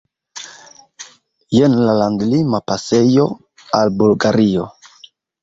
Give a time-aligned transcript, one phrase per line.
[1.57, 3.27] Jen la landlima pasejo
[3.83, 4.67] al Bulgario.